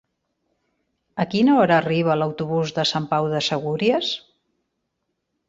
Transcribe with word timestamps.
A 1.23 1.25
quina 1.33 1.57
hora 1.63 1.77
arriba 1.81 2.15
l'autobús 2.21 2.73
de 2.79 2.87
Sant 2.93 3.07
Pau 3.13 3.29
de 3.35 3.43
Segúries? 3.51 4.11